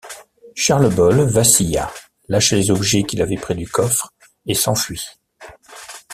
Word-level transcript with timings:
Charles 0.55 0.91
Bolles 0.95 1.21
vacilla, 1.21 1.91
lâcha 2.27 2.55
les 2.55 2.71
objets 2.71 3.03
qu'il 3.03 3.21
avait 3.21 3.35
pris 3.37 3.53
du 3.53 3.67
coffre 3.67 4.11
et 4.47 4.55
s'enfuit. 4.55 5.05